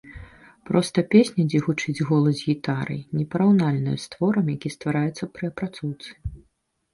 [0.67, 6.09] Проста песня, дзе гучыць голас з гітарай, непараўнальная з творам, які ствараецца пры апрацоўцы.